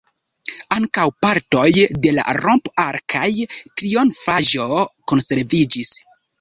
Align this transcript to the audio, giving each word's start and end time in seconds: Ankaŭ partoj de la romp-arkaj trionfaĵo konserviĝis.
Ankaŭ 0.75 1.03
partoj 1.25 1.65
de 2.07 2.15
la 2.15 2.25
romp-arkaj 2.39 3.29
trionfaĵo 3.61 4.69
konserviĝis. 5.15 5.97